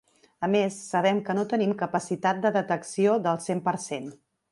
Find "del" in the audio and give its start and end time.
3.27-3.39